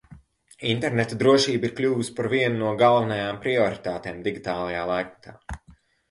[0.67, 5.35] Interneta drošība ir kļuvusi par vienu no galvenajām prioritātēm digitālajā laikmetā.